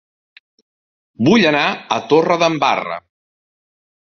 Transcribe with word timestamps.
Vull 1.27 1.45
anar 1.49 1.67
a 1.99 1.99
Torredembarra 2.15 2.99